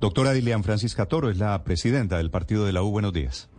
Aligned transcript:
Doctora 0.00 0.32
Dilian 0.32 0.64
Francisca 0.64 1.04
Toro 1.04 1.28
es 1.28 1.36
la 1.36 1.62
presidenta 1.62 2.16
del 2.16 2.30
partido 2.30 2.64
de 2.64 2.72
la 2.72 2.82
U. 2.82 2.90
Buenos 2.90 3.12
días. 3.12 3.50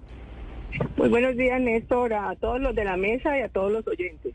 Muy 0.98 1.08
buenos 1.08 1.38
días, 1.38 1.62
Néstor, 1.62 2.14
a 2.14 2.36
todos 2.36 2.60
los 2.60 2.74
de 2.74 2.84
la 2.84 2.98
mesa 2.98 3.38
y 3.38 3.42
a 3.42 3.50
todos 3.50 3.72
los 3.72 3.88
oyentes. 3.88 4.34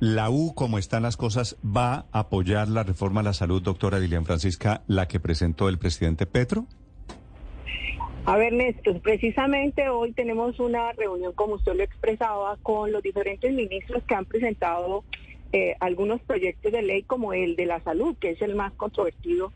La 0.00 0.30
U, 0.30 0.52
como 0.52 0.78
están 0.78 1.04
las 1.04 1.16
cosas, 1.16 1.56
va 1.64 2.06
a 2.10 2.20
apoyar 2.20 2.66
la 2.66 2.82
reforma 2.82 3.20
a 3.20 3.22
la 3.22 3.34
salud, 3.34 3.62
doctora 3.62 4.00
Dilian 4.00 4.24
Francisca, 4.24 4.82
la 4.88 5.06
que 5.06 5.20
presentó 5.20 5.68
el 5.68 5.78
presidente 5.78 6.26
Petro. 6.26 6.66
A 8.24 8.36
ver, 8.36 8.52
Néstor, 8.52 9.00
precisamente 9.00 9.88
hoy 9.90 10.10
tenemos 10.12 10.58
una 10.58 10.90
reunión, 10.90 11.32
como 11.34 11.54
usted 11.54 11.74
lo 11.76 11.84
expresaba, 11.84 12.56
con 12.64 12.90
los 12.90 13.00
diferentes 13.00 13.52
ministros 13.52 14.02
que 14.08 14.14
han 14.16 14.24
presentado 14.24 15.04
eh, 15.52 15.76
algunos 15.78 16.20
proyectos 16.22 16.72
de 16.72 16.82
ley 16.82 17.02
como 17.04 17.32
el 17.32 17.54
de 17.54 17.66
la 17.66 17.80
salud, 17.80 18.16
que 18.18 18.30
es 18.30 18.42
el 18.42 18.56
más 18.56 18.72
controvertido. 18.72 19.52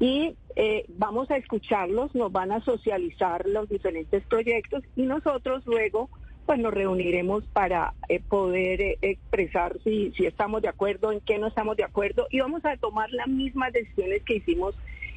Y 0.00 0.36
eh, 0.56 0.84
vamos 0.88 1.30
a 1.30 1.36
escucharlos, 1.36 2.14
nos 2.14 2.30
van 2.32 2.52
a 2.52 2.60
socializar 2.64 3.46
los 3.46 3.68
diferentes 3.68 4.22
proyectos 4.24 4.82
y 4.96 5.02
nosotros 5.02 5.64
luego 5.66 6.08
pues 6.46 6.58
nos 6.58 6.74
reuniremos 6.74 7.44
para 7.52 7.94
eh, 8.08 8.20
poder 8.20 8.80
eh, 8.80 8.98
expresar 9.00 9.78
si, 9.82 10.12
si 10.12 10.26
estamos 10.26 10.60
de 10.60 10.68
acuerdo, 10.68 11.10
en 11.10 11.20
qué 11.20 11.38
no 11.38 11.46
estamos 11.46 11.76
de 11.76 11.84
acuerdo 11.84 12.26
y 12.30 12.40
vamos 12.40 12.64
a 12.64 12.76
tomar 12.76 13.10
las 13.12 13.28
mismas 13.28 13.72
decisiones 13.72 14.22
que 14.24 14.36
hicimos 14.36 14.74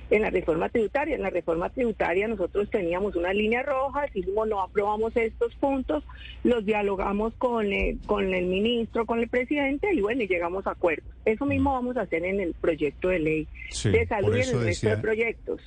en 0.09 0.21
la 0.21 0.29
reforma 0.29 0.69
tributaria. 0.69 1.15
En 1.15 1.21
la 1.21 1.29
reforma 1.29 1.69
tributaria 1.69 2.27
nosotros 2.27 2.69
teníamos 2.69 3.15
una 3.15 3.33
línea 3.33 3.63
roja, 3.63 4.05
dijimos 4.13 4.47
no 4.47 4.61
aprobamos 4.61 5.15
estos 5.15 5.53
puntos, 5.55 6.03
los 6.43 6.65
dialogamos 6.65 7.33
con, 7.37 7.71
eh, 7.71 7.97
con 8.05 8.33
el 8.33 8.45
ministro, 8.45 9.05
con 9.05 9.19
el 9.19 9.27
presidente 9.27 9.93
y 9.93 10.01
bueno, 10.01 10.23
y 10.23 10.27
llegamos 10.27 10.65
a 10.67 10.71
acuerdos. 10.71 11.09
Eso 11.25 11.45
mismo 11.45 11.73
vamos 11.73 11.97
a 11.97 12.01
hacer 12.01 12.23
en 12.25 12.39
el 12.39 12.53
proyecto 12.53 13.09
de 13.09 13.19
ley 13.19 13.47
Sí, 13.69 13.89
de 13.89 14.07
salud 14.07 14.35
y 14.35 14.41
en 14.41 14.49
el 14.49 14.63
resto 14.63 14.89
de 14.89 14.97
proyectos. 14.97 15.61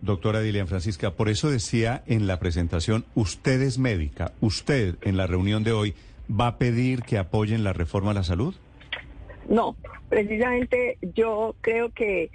Doctora 0.00 0.40
Dilian 0.40 0.68
Francisca, 0.68 1.12
por 1.12 1.28
eso 1.28 1.50
decía 1.50 2.02
en 2.06 2.28
la 2.28 2.38
presentación, 2.38 3.04
usted 3.14 3.60
es 3.62 3.78
médica, 3.78 4.32
usted 4.40 4.94
en 5.02 5.16
la 5.16 5.26
reunión 5.26 5.64
de 5.64 5.72
hoy 5.72 5.94
va 6.30 6.46
a 6.46 6.58
pedir 6.58 7.02
que 7.02 7.18
apoyen 7.18 7.64
la 7.64 7.72
reforma 7.72 8.12
a 8.12 8.14
la 8.14 8.22
salud. 8.22 8.54
No, 9.48 9.76
precisamente 10.08 10.98
yo 11.14 11.56
creo 11.62 11.90
que 11.90 12.30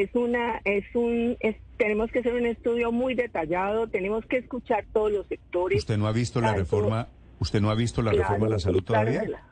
es 0.00 0.10
una, 0.14 0.60
es 0.64 0.84
un, 0.94 1.36
es- 1.40 1.56
tenemos 1.78 2.10
que 2.10 2.20
hacer 2.20 2.34
un 2.34 2.46
estudio 2.46 2.92
muy 2.92 3.14
detallado, 3.14 3.86
tenemos 3.88 4.24
que 4.26 4.38
escuchar 4.38 4.86
todos 4.92 5.12
los 5.12 5.26
sectores. 5.26 5.78
¿Usted 5.78 5.96
no 5.98 6.06
ha 6.06 6.12
visto 6.12 6.40
la 6.40 6.54
reforma, 6.54 7.08
usted 7.38 7.60
no 7.60 7.70
ha 7.70 7.74
visto 7.74 8.02
la 8.02 8.10
Claro, 8.12 8.24
reforma 8.24 8.46
a 8.46 8.50
la 8.50 8.58
salud 8.58 8.82
todavía? 8.82 9.24
la- 9.24 9.42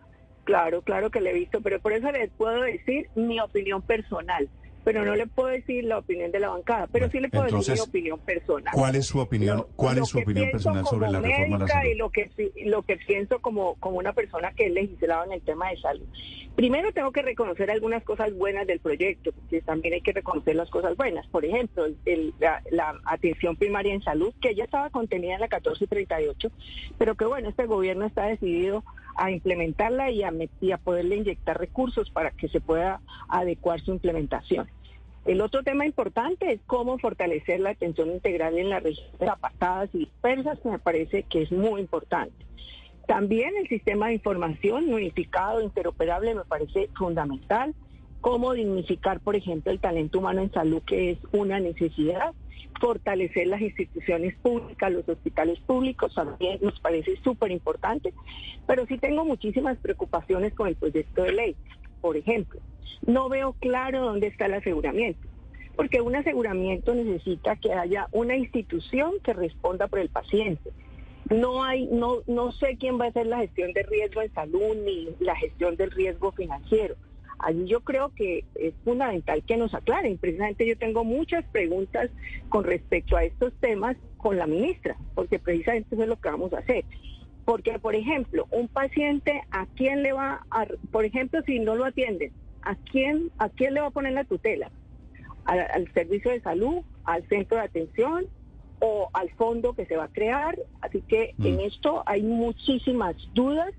Claro, 0.44 0.82
claro 0.82 1.10
que 1.10 1.22
le 1.22 1.30
he 1.30 1.34
visto, 1.34 1.62
pero 1.62 1.80
por 1.80 1.92
eso 1.94 2.10
les 2.12 2.30
puedo 2.32 2.60
decir 2.62 3.08
mi 3.14 3.40
opinión 3.40 3.80
personal, 3.80 4.48
pero 4.84 5.04
no 5.04 5.14
le 5.16 5.26
puedo 5.26 5.48
decir 5.48 5.84
la 5.84 5.98
opinión 5.98 6.30
de 6.30 6.40
la 6.40 6.50
bancada, 6.50 6.86
pero 6.92 7.10
sí 7.10 7.18
le 7.20 7.28
puedo 7.28 7.44
decir 7.44 7.74
mi 7.74 7.80
opinión 7.80 8.18
personal. 8.20 8.72
¿Cuál 8.74 8.96
es 8.96 9.06
su 9.06 9.18
opinión? 9.18 9.56
Lo- 9.58 9.66
¿Cuál 9.76 9.98
es 9.98 10.08
su 10.08 10.18
opinión 10.18 10.50
personal 10.50 10.84
sobre 10.86 11.10
la 11.10 11.20
reforma 11.20 11.56
a 11.56 11.58
la 11.60 11.68
salud? 11.68 11.90
Y 11.90 11.94
lo 11.94 12.10
que, 12.10 12.30
pi- 12.36 12.52
lo 12.64 12.82
que 12.82 12.96
pienso 12.98 13.40
como, 13.40 13.74
como 13.76 13.96
una 13.98 14.12
persona 14.12 14.52
que 14.52 14.66
he 14.66 14.70
legislado 14.70 15.24
en 15.24 15.32
el 15.32 15.42
tema 15.42 15.70
de 15.70 15.76
salud. 15.78 16.06
Primero 16.54 16.92
tengo 16.92 17.10
que 17.10 17.22
reconocer 17.22 17.70
algunas 17.70 18.04
cosas 18.04 18.32
buenas 18.36 18.66
del 18.66 18.78
proyecto, 18.78 19.32
porque 19.32 19.60
también 19.62 19.94
hay 19.94 20.00
que 20.02 20.12
reconocer 20.12 20.54
las 20.54 20.70
cosas 20.70 20.96
buenas. 20.96 21.26
Por 21.28 21.44
ejemplo, 21.44 21.84
el- 21.86 21.96
el- 22.04 22.34
la, 22.38 22.62
la 22.70 22.94
atención 23.06 23.56
primaria 23.56 23.92
en 23.94 24.02
salud, 24.02 24.32
que 24.40 24.54
ya 24.54 24.64
estaba 24.64 24.90
contenida 24.90 25.34
en 25.34 25.40
la 25.40 25.46
1438, 25.48 26.50
pero 26.98 27.14
que 27.14 27.24
bueno, 27.24 27.48
este 27.48 27.66
gobierno 27.66 28.06
está 28.06 28.26
decidido 28.26 28.84
a 29.16 29.30
implementarla 29.30 30.10
y 30.10 30.22
a, 30.22 30.32
y 30.60 30.72
a 30.72 30.78
poderle 30.78 31.16
inyectar 31.16 31.58
recursos 31.58 32.10
para 32.10 32.30
que 32.30 32.48
se 32.48 32.60
pueda 32.60 33.00
adecuar 33.28 33.80
su 33.80 33.92
implementación. 33.92 34.68
El 35.24 35.40
otro 35.40 35.62
tema 35.62 35.86
importante 35.86 36.52
es 36.52 36.60
cómo 36.66 36.98
fortalecer 36.98 37.60
la 37.60 37.70
atención 37.70 38.10
integral 38.10 38.58
en 38.58 38.68
las 38.68 38.82
regiones 38.82 39.28
apartadas 39.28 39.88
y 39.94 40.00
dispersas, 40.00 40.58
que 40.60 40.68
me 40.68 40.78
parece 40.78 41.22
que 41.22 41.42
es 41.42 41.50
muy 41.50 41.80
importante. 41.80 42.44
También 43.06 43.54
el 43.56 43.68
sistema 43.68 44.08
de 44.08 44.14
información 44.14 44.92
unificado, 44.92 45.62
interoperable, 45.62 46.34
me 46.34 46.44
parece 46.44 46.88
fundamental. 46.94 47.74
Cómo 48.24 48.54
dignificar, 48.54 49.20
por 49.20 49.36
ejemplo, 49.36 49.70
el 49.70 49.80
talento 49.80 50.18
humano 50.18 50.40
en 50.40 50.50
salud, 50.50 50.80
que 50.86 51.10
es 51.10 51.18
una 51.32 51.60
necesidad. 51.60 52.32
Fortalecer 52.80 53.48
las 53.48 53.60
instituciones 53.60 54.34
públicas, 54.36 54.90
los 54.90 55.06
hospitales 55.06 55.60
públicos, 55.60 56.14
también 56.14 56.58
nos 56.62 56.80
parece 56.80 57.18
súper 57.22 57.50
importante. 57.50 58.14
Pero 58.66 58.86
sí 58.86 58.96
tengo 58.96 59.26
muchísimas 59.26 59.76
preocupaciones 59.76 60.54
con 60.54 60.68
el 60.68 60.74
proyecto 60.74 61.22
de 61.22 61.32
ley. 61.32 61.56
Por 62.00 62.16
ejemplo, 62.16 62.60
no 63.06 63.28
veo 63.28 63.52
claro 63.60 64.06
dónde 64.06 64.28
está 64.28 64.46
el 64.46 64.54
aseguramiento, 64.54 65.28
porque 65.76 66.00
un 66.00 66.16
aseguramiento 66.16 66.94
necesita 66.94 67.56
que 67.56 67.74
haya 67.74 68.08
una 68.10 68.36
institución 68.38 69.12
que 69.22 69.34
responda 69.34 69.86
por 69.86 69.98
el 69.98 70.08
paciente. 70.08 70.70
No 71.28 71.62
hay, 71.62 71.88
no, 71.88 72.20
no 72.26 72.52
sé 72.52 72.78
quién 72.78 72.98
va 72.98 73.04
a 73.04 73.08
hacer 73.08 73.26
la 73.26 73.40
gestión 73.40 73.74
de 73.74 73.82
riesgo 73.82 74.22
en 74.22 74.32
salud 74.32 74.76
ni 74.82 75.10
la 75.20 75.36
gestión 75.36 75.76
del 75.76 75.90
riesgo 75.90 76.32
financiero. 76.32 76.96
Allí 77.44 77.66
yo 77.66 77.80
creo 77.80 78.10
que 78.16 78.44
es 78.54 78.72
fundamental 78.84 79.42
que 79.44 79.58
nos 79.58 79.74
aclaren. 79.74 80.16
Precisamente 80.16 80.66
yo 80.66 80.78
tengo 80.78 81.04
muchas 81.04 81.44
preguntas 81.52 82.10
con 82.48 82.64
respecto 82.64 83.16
a 83.16 83.24
estos 83.24 83.52
temas 83.60 83.96
con 84.16 84.38
la 84.38 84.46
ministra, 84.46 84.96
porque 85.14 85.38
precisamente 85.38 85.88
eso 85.94 86.02
es 86.02 86.08
lo 86.08 86.16
que 86.16 86.30
vamos 86.30 86.54
a 86.54 86.60
hacer. 86.60 86.86
Porque, 87.44 87.78
por 87.78 87.94
ejemplo, 87.94 88.46
un 88.50 88.68
paciente, 88.68 89.42
¿a 89.50 89.66
quién 89.76 90.02
le 90.02 90.14
va 90.14 90.46
a, 90.50 90.66
por 90.90 91.04
ejemplo, 91.04 91.42
si 91.44 91.58
no 91.58 91.74
lo 91.74 91.84
atienden, 91.84 92.32
¿a 92.62 92.76
quién, 92.76 93.30
a 93.36 93.50
quién 93.50 93.74
le 93.74 93.82
va 93.82 93.88
a 93.88 93.90
poner 93.90 94.14
la 94.14 94.24
tutela? 94.24 94.70
¿Al, 95.44 95.60
al 95.60 95.92
servicio 95.92 96.30
de 96.30 96.40
salud, 96.40 96.78
al 97.04 97.28
centro 97.28 97.58
de 97.58 97.64
atención 97.64 98.24
o 98.80 99.10
al 99.12 99.28
fondo 99.32 99.74
que 99.74 99.84
se 99.84 99.96
va 99.96 100.04
a 100.04 100.08
crear? 100.08 100.58
Así 100.80 101.02
que 101.02 101.34
Mm. 101.36 101.46
en 101.46 101.60
esto 101.60 102.02
hay 102.06 102.22
muchísimas 102.22 103.16
dudas 103.34 103.74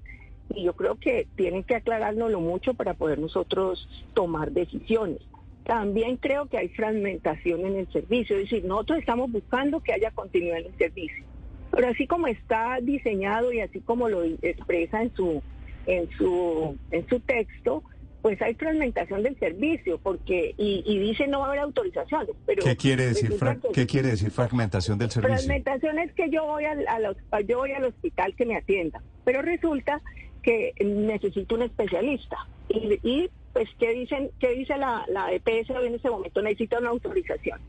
y 0.53 0.63
yo 0.63 0.73
creo 0.73 0.95
que 0.95 1.27
tienen 1.35 1.63
que 1.63 1.75
aclarárnoslo 1.75 2.39
mucho 2.39 2.73
para 2.73 2.93
poder 2.93 3.19
nosotros 3.19 3.87
tomar 4.13 4.51
decisiones. 4.51 5.19
También 5.65 6.17
creo 6.17 6.45
que 6.45 6.57
hay 6.59 6.69
fragmentación 6.69 7.65
en 7.65 7.75
el 7.77 7.91
servicio, 7.91 8.37
es 8.37 8.43
decir, 8.43 8.65
nosotros 8.65 8.99
estamos 8.99 9.31
buscando 9.31 9.79
que 9.81 9.93
haya 9.93 10.11
continuidad 10.11 10.59
en 10.59 10.67
el 10.67 10.77
servicio. 10.77 11.23
Pero 11.71 11.87
así 11.89 12.05
como 12.07 12.27
está 12.27 12.77
diseñado 12.81 13.51
y 13.51 13.59
así 13.61 13.81
como 13.81 14.07
lo 14.07 14.23
expresa 14.23 15.01
en 15.01 15.13
su 15.15 15.41
en 15.87 16.09
su 16.17 16.77
en 16.91 17.07
su 17.09 17.19
texto, 17.19 17.83
pues 18.21 18.41
hay 18.41 18.53
fragmentación 18.55 19.21
del 19.23 19.37
servicio, 19.37 19.99
porque 20.01 20.53
y, 20.57 20.83
y 20.85 20.99
dice 20.99 21.27
no 21.27 21.39
va 21.39 21.45
a 21.45 21.49
haber 21.49 21.59
autorizaciones. 21.61 22.29
Pero 22.45 22.63
¿Qué 22.63 22.75
quiere 22.77 23.05
decir, 23.07 23.29
resulta 23.31 23.45
fra- 23.55 23.61
que- 23.61 23.71
¿qué 23.73 23.87
quiere 23.87 24.09
decir 24.09 24.31
fragmentación 24.31 24.97
del 24.99 25.09
servicio? 25.11 25.35
Fragmentación 25.37 25.99
es 25.99 26.13
que 26.13 26.29
yo 26.29 26.45
voy 26.45 26.65
al, 26.65 26.87
al 26.87 27.05
hosp- 27.05 27.45
yo 27.47 27.57
voy 27.57 27.71
al 27.73 27.83
hospital 27.85 28.35
que 28.35 28.45
me 28.45 28.55
atienda, 28.55 29.01
pero 29.25 29.41
resulta 29.41 30.01
que 30.45 30.73
necesito 30.79 31.55
un 31.55 31.63
especialista. 31.63 32.37
Y, 32.69 33.29
pues, 33.51 33.67
¿qué, 33.79 33.93
dicen, 33.93 34.29
qué 34.39 34.49
dice 34.49 34.77
la, 34.77 35.03
la 35.07 35.33
EPS 35.33 35.71
hoy 35.71 35.87
en 35.87 35.95
ese 35.95 36.09
momento? 36.09 36.41
Necesita 36.43 36.77
una 36.77 36.89
autorización. 36.89 37.59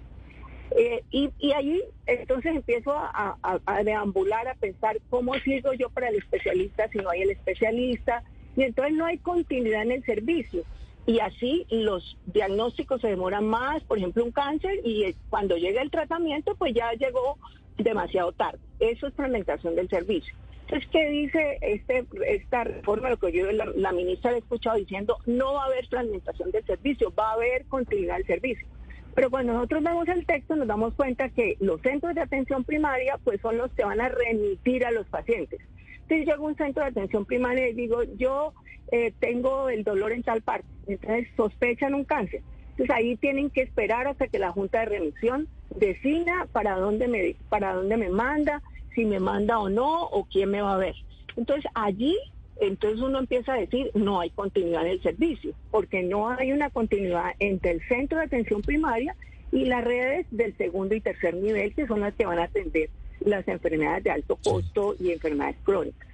Eh, 0.77 1.03
y, 1.11 1.31
y 1.39 1.53
ahí 1.53 1.81
entonces 2.07 2.55
empiezo 2.55 2.93
a 2.93 3.83
deambular, 3.83 4.47
a 4.47 4.55
pensar 4.57 4.99
cómo 5.09 5.35
sigo 5.37 5.73
yo 5.73 5.89
para 5.89 6.09
el 6.09 6.17
especialista 6.17 6.89
si 6.89 6.99
no 6.99 7.09
hay 7.09 7.23
el 7.23 7.31
especialista. 7.31 8.23
Y 8.57 8.65
entonces 8.65 8.95
no 8.95 9.07
hay 9.07 9.17
continuidad 9.19 9.83
en 9.83 9.93
el 9.93 10.05
servicio. 10.05 10.63
Y 11.07 11.21
así 11.21 11.67
los 11.71 12.19
diagnósticos 12.27 13.01
se 13.01 13.09
demoran 13.09 13.47
más, 13.47 13.83
por 13.85 13.97
ejemplo, 13.97 14.23
un 14.25 14.33
cáncer, 14.33 14.81
y 14.85 15.05
eh, 15.05 15.15
cuando 15.31 15.57
llega 15.57 15.81
el 15.81 15.91
tratamiento, 15.91 16.57
pues 16.57 16.75
ya 16.75 16.93
llegó 16.93 17.39
demasiado 17.79 18.33
tarde. 18.33 18.59
Eso 18.81 19.07
es 19.07 19.15
fragmentación 19.15 19.77
del 19.77 19.89
servicio. 19.89 20.35
Entonces, 20.67 20.89
¿qué 20.91 21.09
dice 21.09 21.59
este, 21.61 22.05
esta 22.27 22.65
reforma? 22.65 23.11
Lo 23.11 23.19
que 23.19 23.31
yo 23.31 23.47
la, 23.53 23.93
ministra 23.93 24.33
le 24.33 24.39
he 24.39 24.41
escuchado 24.41 24.77
diciendo, 24.77 25.17
no 25.25 25.55
va 25.55 25.63
a 25.63 25.67
haber 25.67 25.87
fragmentación 25.87 26.51
del 26.51 26.65
servicio, 26.65 27.15
va 27.17 27.31
a 27.31 27.35
haber 27.35 27.67
continuidad 27.67 28.17
del 28.17 28.27
servicio. 28.27 28.67
Pero 29.15 29.31
cuando 29.31 29.53
nosotros 29.53 29.85
vemos 29.85 30.09
el 30.09 30.27
texto 30.27 30.57
nos 30.57 30.67
damos 30.67 30.95
cuenta 30.95 31.29
que 31.29 31.57
los 31.61 31.81
centros 31.83 32.17
de 32.17 32.21
atención 32.21 32.65
primaria 32.65 33.17
pues 33.23 33.41
son 33.41 33.57
los 33.59 33.71
que 33.73 33.85
van 33.85 34.01
a 34.01 34.09
remitir 34.09 34.85
a 34.85 34.91
los 34.91 35.07
pacientes. 35.07 35.61
Entonces 36.03 36.27
llego 36.27 36.47
a 36.47 36.49
un 36.49 36.57
centro 36.57 36.83
de 36.83 36.91
atención 36.91 37.25
primaria 37.25 37.69
y 37.69 37.73
digo, 37.73 38.03
yo 38.19 38.53
eh, 38.91 39.13
tengo 39.21 39.69
el 39.69 39.85
dolor 39.85 40.13
en 40.13 40.25
tal 40.25 40.43
parte, 40.43 40.67
entonces 40.89 41.29
sospechan 41.37 41.95
un 41.95 42.05
cáncer. 42.05 42.43
Entonces 42.71 42.95
ahí 42.95 43.17
tienen 43.17 43.51
que 43.51 43.63
esperar 43.63 44.09
hasta 44.09 44.27
que 44.27 44.41
la 44.41 44.51
Junta 44.51 44.81
de 44.81 44.87
Remisión 44.87 45.49
defina 45.77 46.49
para 46.53 46.77
dónde 46.77 47.09
me, 47.09 47.37
para 47.49 47.73
dónde 47.73 47.97
me 47.97 48.11
manda, 48.11 48.63
si 48.97 49.05
me 49.05 49.21
manda 49.21 49.61
o 49.61 49.69
no, 49.69 50.03
o 50.07 50.25
quién 50.25 50.51
me 50.51 50.61
va 50.63 50.75
a 50.75 50.79
ver. 50.79 50.97
Entonces 51.37 51.71
allí, 51.75 52.17
entonces 52.61 53.01
uno 53.01 53.19
empieza 53.21 53.53
a 53.53 53.59
decir, 53.61 53.91
no 53.95 54.19
hay 54.21 54.31
continuidad 54.31 54.85
en 54.87 54.93
el 54.93 55.03
servicio, 55.03 55.53
porque 55.71 56.03
no 56.03 56.31
hay 56.31 56.51
una 56.51 56.71
continuidad 56.71 57.33
entre 57.39 57.71
el 57.73 57.83
centro 57.87 58.19
de 58.19 58.25
atención 58.25 58.63
primaria 58.63 59.15
y 59.53 59.67
las 59.67 59.85
redes 59.85 60.27
del 60.33 60.57
segundo 60.57 60.95
y 60.97 61.01
tercer 61.01 61.35
nivel, 61.37 61.73
que 61.75 61.87
son 61.87 62.01
las 62.01 62.15
que 62.15 62.27
van 62.27 62.39
a 62.41 62.45
atender 62.45 62.91
las 63.21 63.47
enfermedades 63.47 64.03
de 64.05 64.11
alto 64.11 64.37
costo 64.37 64.97
y 64.99 65.13
enfermedades 65.13 65.57
crónicas. 65.63 66.09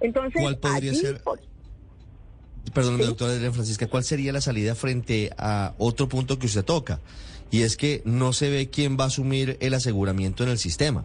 Entonces, 0.00 0.42
¿Cuál 0.42 0.58
podría 0.58 0.90
allí, 0.92 1.00
ser- 1.00 1.20
por- 1.22 1.40
Perdón, 2.74 2.98
Sí. 2.98 3.04
doctora 3.06 3.32
Adriana 3.32 3.54
Francisca, 3.54 3.86
¿cuál 3.86 4.04
sería 4.04 4.32
la 4.32 4.40
salida 4.40 4.74
frente 4.74 5.30
a 5.38 5.74
otro 5.78 6.08
punto 6.08 6.38
que 6.38 6.46
usted 6.46 6.64
toca? 6.64 7.00
Y 7.50 7.62
es 7.62 7.76
que 7.76 8.02
no 8.04 8.32
se 8.32 8.50
ve 8.50 8.68
quién 8.68 8.98
va 8.98 9.04
a 9.04 9.06
asumir 9.06 9.56
el 9.60 9.72
aseguramiento 9.72 10.42
en 10.42 10.50
el 10.50 10.58
sistema. 10.58 11.04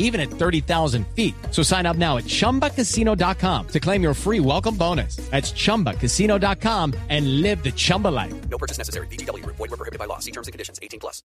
even 0.00 0.20
at 0.20 0.28
30,000 0.28 1.06
feet. 1.14 1.34
So 1.52 1.62
sign 1.62 1.86
up 1.86 1.96
now 1.96 2.16
at 2.18 2.24
ChumbaCasino.com 2.24 3.68
to 3.68 3.80
claim 3.80 4.02
your 4.02 4.14
free 4.14 4.40
welcome 4.40 4.76
bonus. 4.76 5.16
That's 5.30 5.52
ChumbaCasino.com 5.52 6.94
and 7.08 7.40
live 7.40 7.62
the 7.62 7.70
Chumba 7.70 8.08
life. 8.08 8.34
No 8.48 8.58
purchase 8.58 8.78
necessary. 8.78 9.06
VGW 9.06 9.44
Group. 9.44 9.56
Void 9.56 9.70
were 9.70 9.76
prohibited 9.76 10.00
by 10.00 10.06
law. 10.06 10.18
See 10.18 10.32
terms 10.32 10.48
and 10.48 10.52
conditions. 10.52 10.80
18 10.82 10.98
plus. 10.98 11.22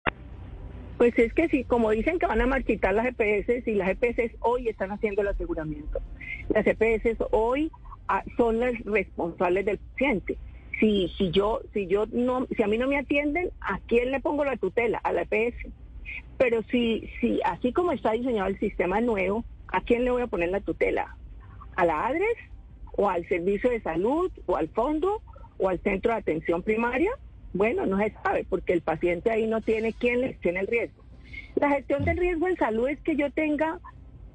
Pues 1.02 1.18
es 1.18 1.34
que 1.34 1.50
sí, 1.50 1.64
como 1.64 1.90
dicen 1.90 2.20
que 2.20 2.28
van 2.28 2.42
a 2.42 2.46
marchitar 2.46 2.94
las 2.94 3.08
EPS, 3.08 3.68
y 3.68 3.74
las 3.74 3.90
EPS 3.90 4.36
hoy 4.42 4.70
están 4.70 4.92
haciendo 4.92 5.24
el 5.24 5.30
aseguramiento. 5.30 6.00
Las 6.50 6.64
EPS 6.68 7.18
hoy 7.32 7.72
ah, 8.08 8.24
son 8.38 8.60
las 8.60 8.80
responsables 8.86 9.66
del 9.66 9.80
paciente. 9.80 10.38
Si, 10.80 11.12
si 11.18 11.32
yo, 11.32 11.62
si 11.74 11.88
yo 11.88 12.06
no, 12.12 12.46
si 12.56 12.62
a 12.62 12.68
mí 12.68 12.78
no 12.78 12.88
me 12.88 13.00
atienden, 13.00 13.50
¿a 13.62 13.80
quién 13.88 14.12
le 14.12 14.20
pongo 14.20 14.46
la 14.46 14.58
tutela? 14.58 15.00
A 15.00 15.12
la 15.12 15.24
EPS. 15.24 15.72
Pero 16.38 16.64
si, 16.64 17.10
si 17.20 17.40
así 17.46 17.72
como 17.72 17.92
está 17.92 18.12
diseñado 18.12 18.50
el 18.50 18.60
sistema 18.60 19.00
nuevo, 19.02 19.46
¿a 19.68 19.82
quién 19.82 20.06
le 20.06 20.12
voy 20.12 20.22
a 20.22 20.28
poner 20.28 20.50
la 20.50 20.62
tutela? 20.62 21.16
¿A 21.76 21.86
la 21.86 22.08
ADRES? 22.08 22.38
¿O 22.94 23.10
al 23.10 23.28
servicio 23.28 23.70
de 23.70 23.82
salud? 23.82 24.32
¿O 24.46 24.58
al 24.58 24.70
fondo? 24.70 25.22
¿O 25.58 25.70
al 25.70 25.80
centro 25.80 26.12
de 26.12 26.20
atención 26.20 26.64
primaria? 26.64 27.12
Bueno, 27.54 27.86
no 27.86 27.98
se 27.98 28.14
sabe, 28.24 28.46
porque 28.50 28.74
el 28.74 28.82
paciente 28.82 29.30
ahí 29.30 29.48
no 29.48 29.62
tiene 29.62 29.94
quien 29.94 30.22
le 30.22 30.30
gestione 30.30 30.62
el 30.62 30.68
riesgo. 30.68 31.04
La 31.56 31.70
gestión 31.70 32.06
del 32.06 32.18
riesgo 32.18 32.48
en 32.48 32.58
salud 32.58 32.88
es 32.88 33.00
que 33.02 33.16
yo 33.16 33.30
tenga 33.32 33.80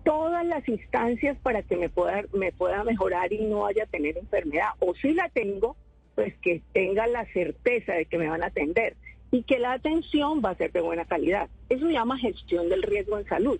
todas 0.04 0.46
las 0.46 0.68
instancias 0.68 1.36
para 1.38 1.62
que 1.62 1.76
me 1.76 1.88
pueda, 1.88 2.24
me 2.32 2.52
pueda 2.52 2.84
mejorar 2.84 3.32
y 3.32 3.44
no 3.44 3.60
vaya 3.60 3.84
a 3.84 3.86
tener 3.86 4.16
enfermedad. 4.16 4.68
O 4.78 4.94
si 4.94 5.12
la 5.12 5.28
tengo, 5.30 5.76
pues 6.14 6.34
que 6.42 6.62
tenga 6.72 7.06
la 7.06 7.24
certeza 7.32 7.94
de 7.94 8.06
que 8.06 8.18
me 8.18 8.28
van 8.28 8.42
a 8.42 8.46
atender 8.46 8.96
y 9.30 9.42
que 9.42 9.58
la 9.58 9.72
atención 9.72 10.40
va 10.44 10.50
a 10.50 10.56
ser 10.56 10.72
de 10.72 10.80
buena 10.80 11.04
calidad. 11.04 11.48
Eso 11.68 11.86
se 11.86 11.92
llama 11.92 12.18
gestión 12.18 12.68
del 12.68 12.82
riesgo 12.82 13.18
en 13.18 13.26
salud. 13.26 13.58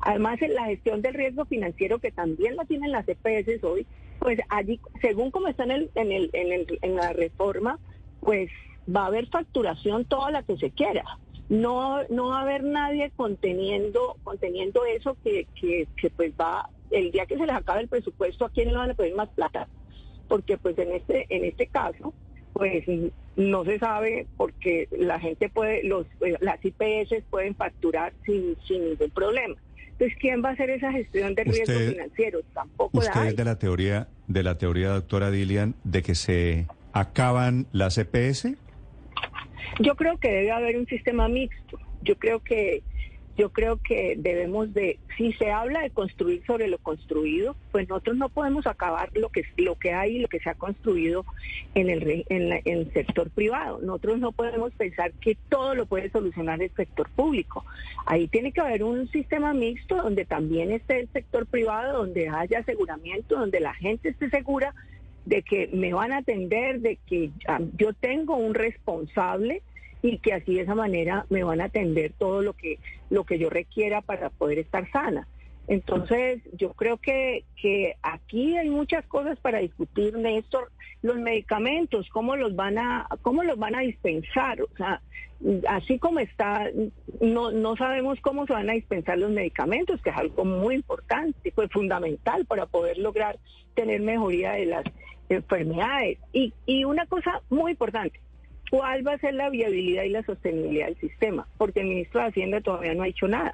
Además, 0.00 0.40
la 0.40 0.66
gestión 0.66 1.02
del 1.02 1.14
riesgo 1.14 1.44
financiero, 1.44 1.98
que 1.98 2.10
también 2.10 2.56
la 2.56 2.64
tienen 2.64 2.92
las 2.92 3.06
EPS 3.08 3.62
hoy, 3.64 3.86
pues 4.18 4.38
allí, 4.48 4.80
según 5.00 5.30
como 5.30 5.48
está 5.48 5.64
en, 5.64 5.72
el, 5.72 5.90
en, 5.94 6.12
el, 6.12 6.30
en, 6.32 6.52
el, 6.52 6.78
en 6.82 6.94
la 6.94 7.12
reforma, 7.12 7.78
pues 8.20 8.50
va 8.94 9.04
a 9.04 9.06
haber 9.06 9.26
facturación 9.28 10.04
toda 10.04 10.30
la 10.30 10.42
que 10.42 10.56
se 10.56 10.70
quiera. 10.70 11.04
No, 11.48 12.02
no 12.08 12.28
va 12.28 12.38
a 12.38 12.42
haber 12.42 12.64
nadie 12.64 13.10
conteniendo, 13.14 14.16
conteniendo 14.24 14.84
eso 14.84 15.16
que, 15.22 15.46
que, 15.60 15.86
que 15.96 16.10
pues 16.10 16.32
va, 16.40 16.68
el 16.90 17.10
día 17.10 17.26
que 17.26 17.36
se 17.36 17.46
les 17.46 17.54
acabe 17.54 17.80
el 17.80 17.88
presupuesto, 17.88 18.44
¿a 18.44 18.50
quién 18.50 18.68
le 18.68 18.76
van 18.76 18.90
a 18.90 18.94
pedir 18.94 19.14
más 19.14 19.28
plata? 19.30 19.68
Porque 20.28 20.56
pues 20.56 20.78
en 20.78 20.92
este, 20.92 21.26
en 21.28 21.44
este 21.44 21.66
caso, 21.66 22.14
pues 22.52 22.84
no 23.36 23.64
se 23.64 23.78
sabe 23.78 24.26
porque 24.36 24.88
la 24.90 25.18
gente 25.18 25.48
puede, 25.48 25.82
los, 25.84 26.06
eh, 26.20 26.36
las 26.40 26.58
IPS 26.64 27.22
pueden 27.30 27.54
facturar 27.54 28.12
sin, 28.26 28.56
sin 28.66 28.84
ningún 28.90 29.10
problema. 29.10 29.54
Entonces, 29.92 30.18
¿quién 30.20 30.42
va 30.44 30.50
a 30.50 30.52
hacer 30.52 30.70
esa 30.70 30.90
gestión 30.92 31.34
de 31.34 31.44
riesgo 31.44 31.72
Usted- 31.74 31.90
financiero? 31.92 32.40
Tampoco 32.54 32.90
la 33.00 33.06
Usted 33.06 33.20
hay. 33.20 33.28
es 33.28 33.36
de 33.36 33.44
la 33.44 33.58
teoría, 33.58 34.08
de 34.26 34.42
la 34.42 34.58
teoría, 34.58 34.88
doctora 34.90 35.30
Dilian, 35.30 35.74
de 35.84 36.02
que 36.02 36.14
se 36.14 36.66
acaban 36.92 37.66
las 37.72 37.98
EPS. 37.98 38.56
Yo 39.80 39.94
creo 39.96 40.18
que 40.18 40.28
debe 40.30 40.50
haber 40.50 40.76
un 40.78 40.86
sistema 40.86 41.28
mixto. 41.28 41.78
Yo 42.02 42.16
creo 42.16 42.40
que 42.40 42.82
yo 43.36 43.50
creo 43.50 43.78
que 43.78 44.14
debemos 44.18 44.74
de 44.74 44.98
si 45.16 45.32
se 45.34 45.50
habla 45.50 45.80
de 45.80 45.90
construir 45.90 46.42
sobre 46.46 46.68
lo 46.68 46.78
construido, 46.78 47.56
pues 47.70 47.88
nosotros 47.88 48.16
no 48.16 48.28
podemos 48.28 48.66
acabar 48.66 49.10
lo 49.14 49.30
que 49.30 49.42
lo 49.56 49.74
que 49.76 49.92
hay 49.92 50.16
y 50.16 50.18
lo 50.20 50.28
que 50.28 50.40
se 50.40 50.50
ha 50.50 50.54
construido 50.54 51.24
en 51.74 51.88
el 51.88 52.24
en, 52.28 52.48
la- 52.48 52.60
en 52.64 52.78
el 52.80 52.92
sector 52.92 53.30
privado. 53.30 53.80
Nosotros 53.80 54.18
no 54.18 54.32
podemos 54.32 54.72
pensar 54.74 55.12
que 55.14 55.36
todo 55.48 55.74
lo 55.74 55.86
puede 55.86 56.10
solucionar 56.10 56.62
el 56.62 56.70
sector 56.74 57.08
público. 57.10 57.64
Ahí 58.06 58.28
tiene 58.28 58.52
que 58.52 58.60
haber 58.60 58.84
un 58.84 59.08
sistema 59.08 59.52
mixto 59.54 59.96
donde 59.96 60.24
también 60.24 60.70
esté 60.70 61.00
el 61.00 61.08
sector 61.12 61.46
privado, 61.46 61.98
donde 61.98 62.28
haya 62.28 62.58
aseguramiento, 62.60 63.38
donde 63.38 63.60
la 63.60 63.74
gente 63.74 64.10
esté 64.10 64.28
segura 64.30 64.74
de 65.24 65.42
que 65.42 65.68
me 65.72 65.94
van 65.94 66.12
a 66.12 66.18
atender, 66.18 66.80
de 66.80 66.98
que 67.06 67.30
yo 67.78 67.92
tengo 67.94 68.36
un 68.36 68.54
responsable 68.54 69.62
y 70.02 70.18
que 70.18 70.34
así 70.34 70.54
de 70.54 70.62
esa 70.62 70.74
manera 70.74 71.26
me 71.30 71.44
van 71.44 71.60
a 71.60 71.64
atender 71.64 72.12
todo 72.18 72.42
lo 72.42 72.52
que 72.54 72.78
lo 73.08 73.24
que 73.24 73.38
yo 73.38 73.48
requiera 73.48 74.00
para 74.02 74.30
poder 74.30 74.58
estar 74.58 74.90
sana. 74.90 75.28
Entonces, 75.68 76.42
yo 76.52 76.72
creo 76.72 76.96
que, 76.96 77.44
que 77.60 77.94
aquí 78.02 78.56
hay 78.56 78.68
muchas 78.68 79.06
cosas 79.06 79.38
para 79.38 79.58
discutir, 79.58 80.16
Néstor. 80.16 80.70
Los 81.02 81.16
medicamentos, 81.16 82.08
cómo 82.10 82.36
los 82.36 82.54
van 82.56 82.78
a, 82.78 83.06
cómo 83.22 83.42
los 83.42 83.58
van 83.58 83.76
a 83.76 83.80
dispensar. 83.80 84.60
O 84.62 84.68
sea, 84.76 85.00
así 85.68 85.98
como 85.98 86.18
está, 86.18 86.68
no, 87.20 87.52
no 87.52 87.76
sabemos 87.76 88.20
cómo 88.20 88.46
se 88.46 88.52
van 88.52 88.70
a 88.70 88.74
dispensar 88.74 89.18
los 89.18 89.30
medicamentos, 89.30 90.00
que 90.02 90.10
es 90.10 90.16
algo 90.16 90.44
muy 90.44 90.76
importante, 90.76 91.52
pues 91.52 91.70
fundamental 91.70 92.44
para 92.46 92.66
poder 92.66 92.98
lograr 92.98 93.38
tener 93.74 94.00
mejoría 94.00 94.52
de 94.52 94.66
las 94.66 94.84
enfermedades. 95.28 96.18
Y, 96.32 96.52
y 96.66 96.84
una 96.84 97.06
cosa 97.06 97.40
muy 97.50 97.72
importante, 97.72 98.20
¿cuál 98.72 99.06
va 99.06 99.12
a 99.12 99.18
ser 99.18 99.34
la 99.34 99.50
viabilidad 99.50 100.04
y 100.04 100.08
la 100.08 100.22
sostenibilidad 100.22 100.86
del 100.86 100.96
sistema? 100.96 101.46
Porque 101.58 101.80
el 101.80 101.88
ministro 101.88 102.22
de 102.22 102.28
Hacienda 102.28 102.62
todavía 102.62 102.94
no 102.94 103.02
ha 103.02 103.08
hecho 103.08 103.28
nada. 103.28 103.52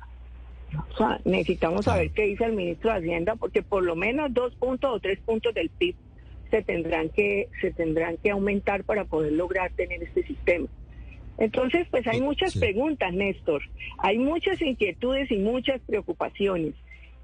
O 0.92 0.96
sea, 0.96 1.20
necesitamos 1.24 1.86
saber 1.86 2.12
qué 2.12 2.22
dice 2.22 2.44
el 2.44 2.52
ministro 2.52 2.92
de 2.92 2.98
Hacienda, 2.98 3.34
porque 3.34 3.64
por 3.64 3.82
lo 3.82 3.96
menos 3.96 4.32
dos 4.32 4.54
puntos 4.54 4.94
o 4.94 5.00
tres 5.00 5.18
puntos 5.18 5.52
del 5.54 5.70
PIB 5.70 5.96
se 6.52 6.62
tendrán 6.62 7.08
que 7.08 7.48
se 7.60 7.72
tendrán 7.72 8.16
que 8.18 8.30
aumentar 8.30 8.84
para 8.84 9.06
poder 9.06 9.32
lograr 9.32 9.72
tener 9.72 10.00
este 10.04 10.22
sistema. 10.22 10.68
Entonces, 11.36 11.88
pues 11.90 12.06
hay 12.06 12.20
muchas 12.20 12.52
sí. 12.52 12.60
preguntas, 12.60 13.12
Néstor. 13.12 13.62
Hay 13.98 14.18
muchas 14.18 14.62
inquietudes 14.62 15.32
y 15.32 15.38
muchas 15.38 15.80
preocupaciones. 15.80 16.74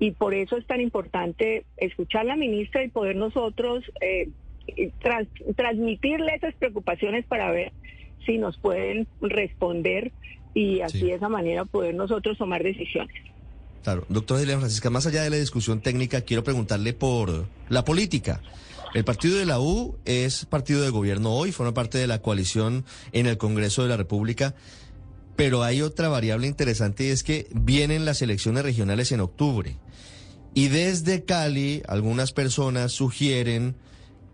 Y 0.00 0.10
por 0.10 0.34
eso 0.34 0.56
es 0.56 0.66
tan 0.66 0.80
importante 0.80 1.64
escuchar 1.76 2.22
a 2.22 2.24
la 2.24 2.36
ministra 2.36 2.82
y 2.82 2.88
poder 2.88 3.14
nosotros 3.14 3.84
eh, 4.00 4.30
trans- 5.00 5.28
transmitirle 5.56 6.34
esas 6.34 6.54
preocupaciones 6.54 7.24
para 7.26 7.50
ver 7.50 7.72
si 8.26 8.38
nos 8.38 8.56
pueden 8.58 9.06
responder 9.20 10.12
y 10.54 10.80
así 10.80 11.00
Sí. 11.00 11.06
de 11.06 11.14
esa 11.14 11.28
manera 11.28 11.64
poder 11.64 11.94
nosotros 11.94 12.38
tomar 12.38 12.62
decisiones. 12.62 13.14
Claro, 13.82 14.06
doctora 14.08 14.40
Adriana 14.40 14.60
Francisca, 14.60 14.88
más 14.88 15.06
allá 15.06 15.22
de 15.22 15.30
la 15.30 15.36
discusión 15.36 15.80
técnica, 15.80 16.22
quiero 16.22 16.42
preguntarle 16.42 16.94
por 16.94 17.46
la 17.68 17.84
política. 17.84 18.40
El 18.94 19.04
partido 19.04 19.36
de 19.38 19.44
la 19.44 19.60
U 19.60 19.96
es 20.04 20.46
partido 20.46 20.80
de 20.80 20.90
gobierno 20.90 21.34
hoy, 21.34 21.50
forma 21.52 21.74
parte 21.74 21.98
de 21.98 22.06
la 22.06 22.22
coalición 22.22 22.84
en 23.12 23.26
el 23.26 23.36
Congreso 23.36 23.82
de 23.82 23.88
la 23.88 23.96
República, 23.96 24.54
pero 25.36 25.64
hay 25.64 25.82
otra 25.82 26.08
variable 26.08 26.46
interesante 26.46 27.04
y 27.04 27.08
es 27.08 27.24
que 27.24 27.48
vienen 27.52 28.04
las 28.04 28.22
elecciones 28.22 28.62
regionales 28.62 29.10
en 29.12 29.20
octubre. 29.20 29.76
Y 30.54 30.68
desde 30.68 31.24
Cali, 31.24 31.82
algunas 31.88 32.32
personas 32.32 32.92
sugieren 32.92 33.74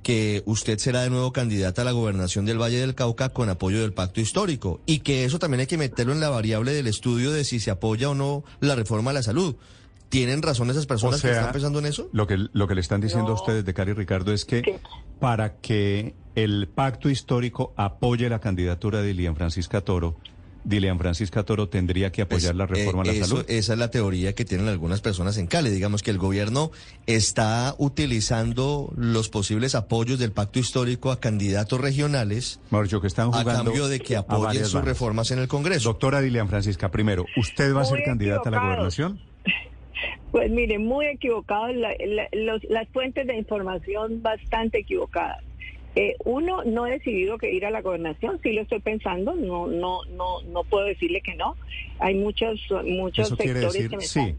que 0.02 0.42
usted 0.46 0.78
será 0.78 1.02
de 1.02 1.10
nuevo 1.10 1.32
candidata 1.32 1.82
a 1.82 1.84
la 1.84 1.92
gobernación 1.92 2.46
del 2.46 2.60
Valle 2.60 2.78
del 2.80 2.94
Cauca 2.94 3.28
con 3.28 3.48
apoyo 3.50 3.80
del 3.82 3.92
pacto 3.92 4.20
histórico 4.20 4.80
y 4.86 5.00
que 5.00 5.24
eso 5.24 5.38
también 5.38 5.60
hay 5.60 5.66
que 5.66 5.76
meterlo 5.78 6.12
en 6.12 6.20
la 6.20 6.30
variable 6.30 6.72
del 6.72 6.86
estudio 6.86 7.30
de 7.32 7.44
si 7.44 7.60
se 7.60 7.70
apoya 7.70 8.08
o 8.10 8.14
no 8.14 8.42
la 8.60 8.74
reforma 8.74 9.10
a 9.10 9.14
la 9.14 9.22
salud. 9.22 9.56
¿Tienen 10.08 10.42
razón 10.42 10.68
esas 10.70 10.86
personas 10.86 11.18
O 11.18 11.20
sea, 11.20 11.30
que 11.30 11.36
están 11.36 11.52
pensando 11.52 11.78
en 11.78 11.86
eso? 11.86 12.08
Lo 12.12 12.26
que, 12.26 12.36
lo 12.52 12.66
que 12.66 12.74
le 12.74 12.80
están 12.80 13.00
diciendo 13.00 13.28
No. 13.28 13.32
a 13.36 13.40
ustedes 13.40 13.64
de 13.64 13.74
Cari 13.74 13.92
Ricardo 13.92 14.32
es 14.32 14.44
que 14.44 14.62
¿Qué? 14.62 14.80
para 15.20 15.56
que 15.58 16.14
el 16.34 16.66
pacto 16.66 17.10
histórico 17.10 17.72
apoye 17.76 18.28
la 18.28 18.40
candidatura 18.40 19.02
de 19.02 19.14
Lilian 19.14 19.36
Francisca 19.36 19.82
Toro, 19.82 20.16
Dilian 20.64 20.98
Francisca 20.98 21.42
Toro 21.42 21.68
tendría 21.68 22.12
que 22.12 22.22
apoyar 22.22 22.50
Pues, 22.52 22.56
la 22.56 22.66
reforma 22.66 23.02
eh, 23.04 23.10
a 23.10 23.12
la 23.12 23.18
eso- 23.18 23.26
salud. 23.36 23.44
Esa 23.48 23.72
es 23.72 23.78
la 23.78 23.90
teoría 23.90 24.34
que 24.34 24.44
tienen 24.44 24.68
algunas 24.68 25.00
personas 25.00 25.38
en 25.38 25.46
Cali. 25.46 25.70
Digamos 25.70 26.02
que 26.02 26.10
el 26.10 26.18
gobierno 26.18 26.70
está 27.06 27.74
utilizando 27.78 28.92
los 28.96 29.28
posibles 29.30 29.74
apoyos 29.74 30.18
del 30.18 30.32
pacto 30.32 30.58
histórico 30.58 31.10
a 31.10 31.20
candidatos 31.20 31.80
regionales 31.80 32.60
Mauricio, 32.70 33.00
que 33.00 33.06
están 33.06 33.28
a 33.34 33.40
jugando 33.40 33.64
cambio 33.64 33.88
de 33.88 34.00
que 34.00 34.16
a 34.16 34.20
apoyen 34.20 34.66
sus 34.66 34.84
reformas 34.84 35.30
en 35.30 35.38
el 35.38 35.48
Congreso. 35.48 35.88
Doctora 35.90 36.20
Dilian 36.20 36.48
Francisca, 36.48 36.90
primero, 36.90 37.24
¿usted 37.36 37.74
va 37.74 37.82
a 37.82 37.84
ser 37.84 37.98
Muy 37.98 38.04
candidata 38.04 38.48
a 38.48 38.52
la 38.52 38.60
gobernación? 38.60 39.20
Pues 40.30 40.48
mire, 40.50 40.78
muy 40.78 41.06
equivocados, 41.06 41.74
la- 41.74 41.88
la- 42.06 42.28
los- 42.32 42.62
las 42.70 42.88
fuentes 42.90 43.26
de 43.26 43.36
información 43.36 44.22
bastante 44.22 44.78
equivocadas. 44.78 45.42
Eh, 45.96 46.14
uno, 46.24 46.62
no 46.64 46.86
he 46.86 46.92
decidido 46.92 47.36
que 47.36 47.52
ir 47.52 47.66
a 47.66 47.70
la 47.70 47.82
gobernación, 47.82 48.38
sí 48.42 48.52
lo 48.52 48.62
estoy 48.62 48.80
pensando, 48.80 49.34
no, 49.34 49.66
no, 49.66 50.04
no, 50.04 50.40
no 50.42 50.64
puedo 50.64 50.84
decirle 50.86 51.20
que 51.20 51.34
no. 51.34 51.56
Hay 51.98 52.14
muchos, 52.14 52.60
muchos 52.84 53.26
Eso 53.26 53.36
sectores 53.36 53.72
decir, 53.72 53.90
que 53.90 53.96
me 53.96 54.02
sí. 54.02 54.20
están, 54.20 54.38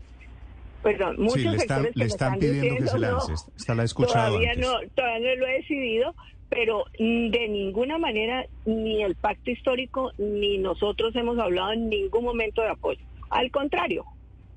perdón, 0.82 1.16
muchos 1.20 1.42
Sí, 1.42 1.44
le 1.44 1.58
están, 1.58 1.84
sectores 1.84 1.94
que 1.94 2.00
le 2.00 2.06
me 2.06 2.10
están 2.10 2.40
pidiendo 2.40 2.76
que 2.78 2.88
se 2.88 2.94
no, 2.94 3.00
lance. 3.00 3.34
Esta 3.58 3.76
la 3.76 3.86
todavía 3.86 4.52
antes. 4.52 4.66
no, 4.66 4.74
todavía 4.96 5.36
no 5.36 5.42
lo 5.42 5.48
he 5.48 5.54
decidido, 5.58 6.16
pero 6.50 6.86
de 6.98 7.48
ninguna 7.50 7.98
manera 7.98 8.46
ni 8.66 9.04
el 9.04 9.16
pacto 9.16 9.52
histórico 9.52 10.12
ni 10.18 10.58
nosotros 10.58 11.16
hemos 11.16 11.38
hablado 11.38 11.74
en 11.74 11.90
ningún 11.90 12.24
momento 12.24 12.62
de 12.62 12.70
apoyo. 12.70 13.00
Al 13.30 13.52
contrario, 13.52 14.06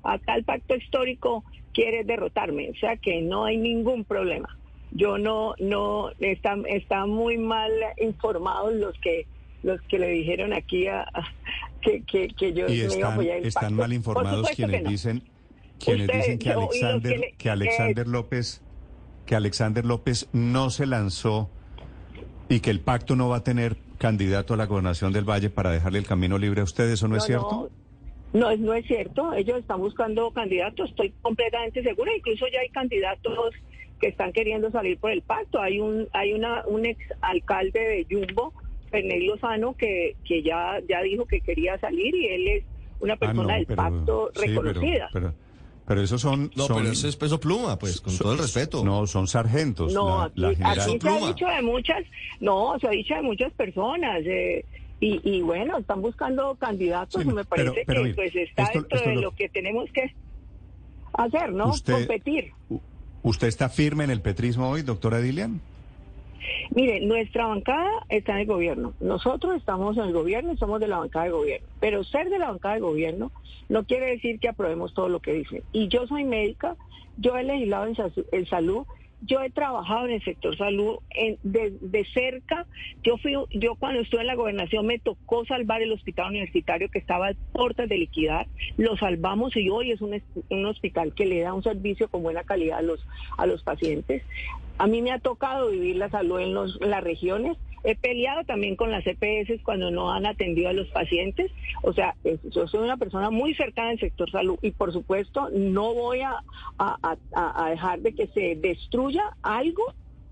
acá 0.03 0.35
el 0.35 0.45
pacto 0.45 0.75
histórico 0.75 1.43
quiere 1.73 2.05
derrotarme, 2.05 2.69
o 2.69 2.75
sea 2.75 2.95
que 2.95 3.21
no 3.21 3.45
hay 3.45 3.57
ningún 3.57 4.05
problema. 4.05 4.57
Yo 4.95 5.17
no, 5.17 5.53
no, 5.59 6.09
están, 6.19 6.65
están 6.67 7.09
muy 7.09 7.37
mal 7.37 7.71
informados 7.97 8.73
los 8.75 8.97
que 8.99 9.27
los 9.61 9.81
que 9.89 9.97
le 9.99 10.07
dijeron 10.09 10.53
aquí 10.53 10.87
a, 10.87 11.01
a- 11.01 11.27
que, 11.81 12.01
que, 12.03 12.27
que 12.29 12.53
yo 12.53 12.65
Y 12.67 12.69
me 12.69 12.75
iba 12.75 12.83
a 12.83 12.87
están, 12.95 13.13
apoyar 13.13 13.37
el 13.37 13.45
están 13.45 13.61
pacto. 13.63 13.75
mal 13.75 13.93
informados 13.93 14.49
quienes 14.55 14.83
no. 14.83 14.89
dicen 14.89 15.23
quienes 15.83 16.07
dicen 16.07 16.39
que 16.39 16.49
no, 16.53 16.61
Alexander 16.61 17.19
le- 17.19 17.33
que 17.37 17.49
Alexander 17.49 18.07
López 18.07 18.61
que 19.25 19.35
Alexander 19.35 19.85
López 19.85 20.29
no 20.33 20.69
se 20.69 20.85
lanzó 20.85 21.49
y 22.47 22.59
que 22.59 22.69
el 22.69 22.79
pacto 22.79 23.15
no 23.15 23.27
va 23.29 23.37
a 23.37 23.43
tener 23.43 23.75
candidato 23.97 24.53
a 24.53 24.57
la 24.57 24.65
gobernación 24.67 25.11
del 25.13 25.25
Valle 25.27 25.49
para 25.49 25.71
dejarle 25.71 25.97
el 25.99 26.05
camino 26.05 26.37
libre 26.37 26.61
a 26.61 26.63
usted, 26.63 26.89
¿eso 26.91 27.07
no, 27.07 27.17
es 27.17 27.23
cierto? 27.23 27.69
No, 28.33 28.51
no 28.51 28.57
no 28.57 28.73
es 28.75 28.85
cierto. 28.85 29.33
Ellos 29.33 29.57
están 29.59 29.79
buscando 29.79 30.29
candidatos, 30.31 30.89
estoy 30.91 31.11
completamente 31.23 31.81
segura. 31.81 32.15
Incluso 32.15 32.45
ya 32.53 32.59
hay 32.59 32.69
candidatos 32.69 33.49
que 34.05 34.09
están 34.11 34.31
queriendo 34.33 34.69
salir 34.69 34.99
por 34.99 35.09
el 35.11 35.23
pacto. 35.23 35.59
Hay 35.59 35.79
un 35.79 36.07
hay 36.13 36.33
una 36.33 36.63
un 36.67 36.85
ex 36.85 36.99
alcalde 37.21 37.79
de 37.79 38.05
Jumbo, 38.09 38.53
Ferney 38.91 39.25
Lozano, 39.25 39.73
que, 39.75 40.15
que 40.23 40.43
ya, 40.43 40.79
ya 40.87 41.01
dijo 41.01 41.25
que 41.25 41.41
quería 41.41 41.77
salir 41.79 42.13
y 42.15 42.27
él 42.27 42.47
es 42.49 42.63
una 42.99 43.13
Ah, 43.15 43.17
persona 43.17 43.43
no, 43.43 43.53
del 43.55 43.65
pero- 43.65 43.75
pacto 43.77 44.31
sí, 44.35 44.41
pero- 44.45 44.61
reconocida. 44.61 45.09
Pero, 45.11 45.33
pero, 45.87 46.01
esos 46.03 46.21
son, 46.21 46.51
No, 46.55 46.65
son- 46.67 46.77
pero 46.77 46.91
eso 46.91 47.07
es 47.07 47.15
peso 47.15 47.39
pluma, 47.39 47.79
pues, 47.79 47.99
con 47.99 48.15
todo 48.15 48.33
el 48.33 48.37
respeto. 48.39 48.83
No, 48.85 49.07
son 49.07 49.27
sargentos. 49.27 49.91
No, 49.93 50.19
la, 50.19 50.23
aquí, 50.25 50.39
la 50.41 50.49
general- 50.53 50.79
aquí 50.79 50.99
se 51.01 51.09
ha 51.09 51.27
dicho 51.27 51.47
de 51.47 51.61
muchas, 51.63 52.03
no, 52.39 52.77
se 52.79 52.87
ha 52.87 52.91
dicho 52.91 53.15
de 53.15 53.21
muchas 53.23 53.53
personas. 53.53 54.21
eh, 54.25 54.63
y, 55.01 55.19
y 55.29 55.41
bueno, 55.41 55.77
están 55.79 56.01
buscando 56.01 56.55
candidatos 56.55 57.21
Sí, 57.21 57.27
y 57.27 57.33
me 57.33 57.43
pero- 57.43 57.49
parece 57.73 57.83
pero 57.87 57.99
que 58.01 58.03
mire, 58.09 58.15
pues 58.15 58.35
está 58.35 58.63
esto- 58.65 58.79
dentro 58.81 58.97
esto 58.97 59.09
de 59.09 59.15
lo- 59.15 59.21
lo 59.23 59.31
que 59.31 59.49
tenemos 59.49 59.89
que 59.91 60.13
hacer, 61.13 61.51
¿no? 61.51 61.69
Usted- 61.69 61.93
Competir. 61.93 62.51
¿Usted 63.25 63.47
está 63.47 63.69
firme 63.69 64.03
en 64.03 64.11
el 64.11 64.21
petrismo 64.21 64.69
hoy, 64.69 64.83
doctora 64.83 65.17
Dilian? 65.19 65.59
Mire, 66.75 67.03
nuestra 67.07 67.47
bancada 67.47 67.89
está 68.07 68.33
en 68.33 68.41
el 68.41 68.45
gobierno. 68.45 68.93
Nosotros 68.99 69.55
estamos 69.55 69.97
en 69.97 70.03
el 70.03 70.13
gobierno 70.13 70.53
y 70.53 70.57
somos 70.57 70.79
de 70.79 70.87
la 70.87 70.99
bancada 70.99 71.25
de 71.25 71.31
gobierno. 71.31 71.67
Pero 71.79 72.03
ser 72.03 72.29
de 72.29 72.37
la 72.37 72.51
bancada 72.51 72.75
de 72.75 72.81
gobierno 72.81 73.31
no 73.67 73.83
quiere 73.83 74.11
decir 74.11 74.39
que 74.39 74.47
aprobemos 74.47 74.93
todo 74.93 75.09
lo 75.09 75.21
que 75.21 75.33
dicen. 75.33 75.63
Y 75.71 75.87
yo 75.87 76.05
soy 76.05 76.23
médica, 76.23 76.75
yo 77.17 77.35
he 77.35 77.43
legislado 77.43 77.87
en, 77.87 77.95
en 78.31 78.45
salud, 78.45 78.85
yo 79.21 79.41
he 79.41 79.49
trabajado 79.49 80.05
en 80.07 80.13
el 80.13 80.23
sector 80.23 80.55
salud 80.57 80.97
en- 81.11 81.37
de, 81.43 82.05
cerca. 82.13 82.65
Yo 83.03 83.17
fui, 83.17 83.33
yo 83.53 83.75
cuando 83.75 84.01
estuve 84.01 84.21
en 84.21 84.27
la 84.27 84.35
gobernación 84.35 84.85
me 84.85 84.99
tocó 84.99 85.45
salvar 85.45 85.81
el 85.81 85.91
hospital 85.91 86.29
universitario 86.29 86.89
que 86.89 86.99
estaba 86.99 87.29
a 87.29 87.33
puertas 87.53 87.89
de 87.89 87.97
liquidar. 87.97 88.47
Lo 88.77 88.95
salvamos 88.97 89.55
y 89.55 89.69
hoy 89.69 89.91
es 89.91 90.01
un, 90.01 90.21
un 90.49 90.65
hospital 90.65 91.13
que 91.13 91.25
le 91.25 91.39
da 91.41 91.53
un 91.53 91.63
servicio 91.63 92.07
con 92.09 92.23
buena 92.23 92.43
calidad 92.43 92.79
a 92.79 92.83
los, 92.83 93.05
a 93.37 93.45
los 93.45 93.63
pacientes. 93.63 94.23
A 94.77 94.87
mí 94.87 95.01
me 95.01 95.11
ha 95.11 95.19
tocado 95.19 95.69
vivir 95.71 95.95
la 95.95 96.09
salud 96.09 96.39
en, 96.39 96.53
los- 96.53 96.79
las 96.81 97.03
regiones. 97.03 97.57
He 97.85 97.95
peleado 97.95 98.43
también 98.45 98.75
con 98.75 98.89
las 98.89 99.05
EPS 99.05 99.61
cuando 99.63 99.91
no 99.91 100.11
han 100.11 100.25
atendido 100.25 100.69
a 100.69 100.73
los 100.73 100.87
pacientes. 100.87 101.51
O 101.83 101.93
sea, 101.93 102.15
yo 102.43 102.67
soy 102.67 102.81
una 102.81 102.97
persona 102.97 103.29
muy 103.29 103.53
cercana 103.53 103.91
al 103.91 103.99
sector 103.99 104.29
salud 104.31 104.57
y 104.63 104.71
por 104.71 104.91
supuesto 104.91 105.49
no 105.53 105.93
voy 105.93 106.21
a, 106.21 106.41
dejar 107.69 107.99
de 107.99 108.15
que 108.15 108.27
se 108.27 108.55
destruya 108.55 109.23
algo, 109.43 109.83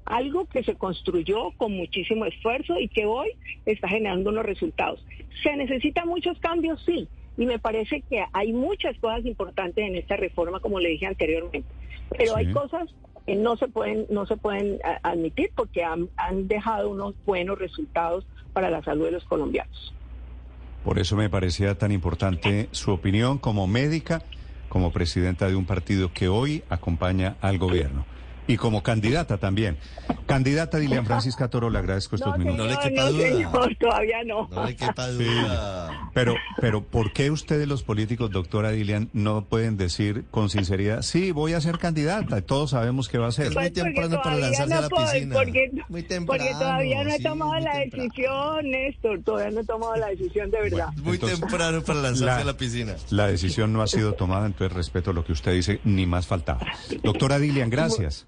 algo 0.05 0.45
que 0.45 0.63
se 0.63 0.73
construyó 0.75 1.51
con 1.57 1.73
muchísimo 1.73 2.25
esfuerzo 2.25 2.79
y 2.79 2.87
que 2.87 3.05
hoy 3.05 3.29
está 3.67 3.87
generando 3.87 4.31
unos 4.31 4.45
resultados. 4.45 5.05
¿Se 5.43 5.55
necesitan 5.55 6.07
muchos 6.07 6.39
cambios? 6.39 6.81
Sí. 6.83 7.07
Y 7.37 7.45
me 7.45 7.59
parece 7.59 8.01
que 8.01 8.23
hay 8.33 8.51
muchas 8.51 8.97
cosas 8.97 9.25
importantes 9.25 9.87
en 9.87 9.95
esta 9.95 10.15
reforma, 10.15 10.59
como 10.59 10.79
le 10.79 10.89
dije 10.89 11.05
anteriormente. 11.05 11.69
Pero 12.09 12.33
Sí. 12.33 12.39
hay 12.39 12.51
cosas 12.51 12.89
no 13.27 13.55
se 13.57 13.67
pueden 13.67 14.05
no 14.09 14.25
se 14.25 14.37
pueden 14.37 14.79
a- 14.83 15.09
admitir 15.11 15.51
porque 15.55 15.83
han, 15.83 16.09
han 16.17 16.47
dejado 16.47 16.89
unos 16.89 17.15
buenos 17.25 17.57
resultados 17.57 18.25
para 18.53 18.69
la 18.69 18.81
salud 18.83 19.05
de 19.05 19.11
los 19.11 19.23
colombianos. 19.25 19.93
Por 20.83 20.99
eso 20.99 21.15
me 21.15 21.29
parecía 21.29 21.75
tan 21.77 21.91
importante 21.91 22.67
su 22.71 22.91
opinión 22.91 23.37
como 23.37 23.67
médica, 23.67 24.21
como 24.67 24.91
presidenta 24.91 25.47
de 25.47 25.55
un 25.55 25.65
partido 25.65 26.11
que 26.13 26.27
hoy 26.27 26.63
acompaña 26.69 27.37
al 27.41 27.57
gobierno. 27.57 28.05
Y 28.45 28.57
como 28.57 28.83
candidata 28.83 29.37
también. 29.37 29.77
Candidata 30.25 30.77
Dilian 30.77 31.05
Francisca 31.05 31.47
Toro, 31.47 31.69
le 31.69 31.79
agradezco 31.79 32.17
estos 32.17 32.33
no, 32.33 32.37
minutos. 32.37 32.57
No 32.57 32.65
le 32.73 32.77
quepa 32.77 33.03
no, 33.03 33.11
duda. 33.13 33.27
señor, 33.29 33.75
todavía 33.79 34.17
no. 34.25 34.49
No 34.51 34.65
le 34.65 34.75
quepa 34.75 35.07
duda. 35.09 36.09
Pero, 36.13 36.35
pero, 36.59 36.83
¿por 36.83 37.13
qué 37.13 37.31
ustedes 37.31 37.67
los 37.69 37.83
políticos, 37.83 38.31
doctora 38.31 38.71
Dilian, 38.71 39.09
no 39.13 39.45
pueden 39.45 39.77
decir 39.77 40.25
con 40.29 40.49
sinceridad, 40.49 41.03
sí, 41.03 41.31
voy 41.31 41.53
a 41.53 41.61
ser 41.61 41.77
candidata? 41.77 42.41
Todos 42.41 42.71
sabemos 42.71 43.07
que 43.07 43.17
va 43.17 43.27
a 43.27 43.31
ser. 43.31 43.47
Es 43.47 43.55
muy 43.55 43.69
Pues 43.69 43.73
temprano 43.73 44.21
para 44.21 44.35
lanzarse 44.35 44.73
a 44.73 44.81
la 44.81 44.89
puedo, 44.89 45.05
piscina. 45.11 45.35
Porque, 45.35 45.71
Muy 45.87 46.03
temprano, 46.03 46.43
porque 46.43 46.53
todavía 46.53 47.03
no 47.05 47.09
he 47.11 47.17
sí, 47.17 47.23
tomado 47.23 47.51
muy 47.53 47.61
la 47.61 47.71
temprano. 47.73 48.03
decisión, 48.03 48.71
Néstor. 48.71 49.21
Todavía 49.23 49.51
no 49.51 49.59
he 49.61 49.65
tomado 49.65 49.95
la 49.95 50.07
decisión 50.07 50.51
de 50.51 50.61
verdad. 50.61 50.87
Muy 51.01 51.13
Entonces, 51.15 51.39
temprano 51.39 51.81
para 51.81 52.01
lanzarse 52.01 52.25
la- 52.25 52.37
a 52.39 52.43
la 52.43 52.57
piscina. 52.57 52.95
La 53.09 53.27
decisión 53.27 53.71
no 53.71 53.81
ha 53.81 53.87
sido 53.87 54.13
tomada, 54.13 54.45
entonces 54.45 54.75
respeto 54.75 55.13
lo 55.13 55.23
que 55.23 55.31
usted 55.31 55.53
dice, 55.53 55.79
ni 55.85 56.05
más 56.05 56.27
faltaba. 56.27 56.59
Doctora 57.03 57.39
Dilian, 57.39 57.69
gracias. 57.69 58.27